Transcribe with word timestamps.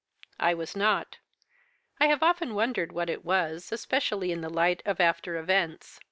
"'I 0.39 0.55
was 0.55 0.75
not. 0.75 1.19
I 1.99 2.07
have 2.07 2.23
often 2.23 2.55
wondered 2.55 2.91
what 2.91 3.07
it 3.07 3.23
was, 3.23 3.71
especially 3.71 4.31
in 4.31 4.41
the 4.41 4.49
light 4.49 4.81
of 4.83 4.99
after 4.99 5.37
events. 5.37 5.99